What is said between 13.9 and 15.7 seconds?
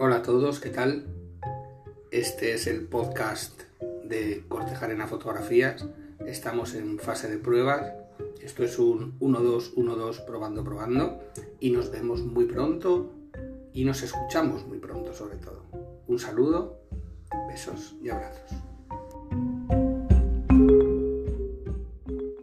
escuchamos muy pronto sobre todo.